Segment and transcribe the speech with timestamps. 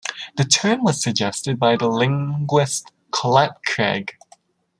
[0.35, 4.15] The term was suggested by the linguist Colette Craig.